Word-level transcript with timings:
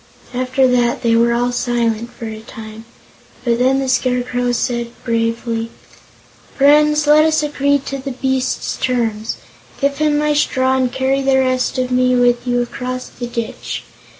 After 0.33 0.67
that 0.67 1.03
they 1.03 1.15
were 1.15 1.31
all 1.31 1.51
silent 1.51 2.11
for 2.11 2.25
a 2.25 2.39
time, 2.39 2.85
but 3.45 3.59
then 3.59 3.77
the 3.79 3.87
Scarecrow 3.87 4.51
said 4.51 4.87
bravely: 5.05 5.69
"Friends, 6.57 7.05
let 7.05 7.23
us 7.23 7.43
agree 7.43 7.77
to 7.85 7.99
the 7.99 8.09
beast's 8.13 8.77
terms. 8.77 9.37
Give 9.79 9.95
him 9.95 10.17
my 10.17 10.33
straw, 10.33 10.75
and 10.75 10.91
carry 10.91 11.21
the 11.21 11.37
rest 11.37 11.77
of 11.77 11.91
me 11.91 12.15
with 12.15 12.47
you 12.47 12.63
across 12.63 13.09
the 13.09 13.27
ditch. 13.27 13.83